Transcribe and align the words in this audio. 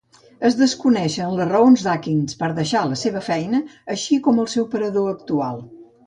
Es 0.47 0.55
desconeixen 0.59 1.33
les 1.39 1.49
raons 1.49 1.83
d'Akins 1.87 2.39
per 2.39 2.47
a 2.47 2.55
deixar 2.59 2.81
la 2.93 2.97
seva 3.01 3.21
feina, 3.27 3.59
així 3.97 4.17
com 4.29 4.41
el 4.45 4.49
seu 4.55 4.65
parador 4.73 5.11
actual. 5.13 5.61